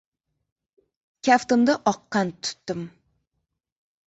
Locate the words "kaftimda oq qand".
1.27-2.31